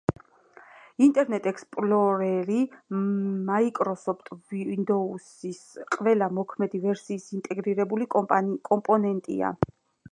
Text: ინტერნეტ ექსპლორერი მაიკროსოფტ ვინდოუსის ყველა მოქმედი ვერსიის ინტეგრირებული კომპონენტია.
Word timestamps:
ინტერნეტ 1.07 1.49
ექსპლორერი 1.51 2.61
მაიკროსოფტ 3.51 4.33
ვინდოუსის 4.55 5.63
ყველა 5.99 6.33
მოქმედი 6.41 6.85
ვერსიის 6.89 7.31
ინტეგრირებული 7.39 8.11
კომპონენტია. 8.17 9.57